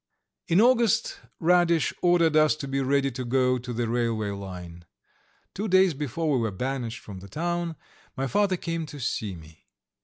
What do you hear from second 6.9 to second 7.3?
from the